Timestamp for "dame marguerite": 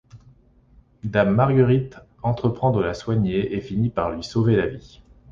1.03-1.99